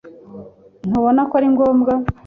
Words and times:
Ntubona 0.87 1.21
ko 1.29 1.33
ari 1.39 1.47
ngombwa 1.53 1.93